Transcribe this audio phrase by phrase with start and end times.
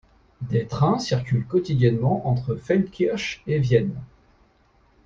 [0.41, 4.01] Des trains circulent quotidiennement entre Feldkirch et Vienne.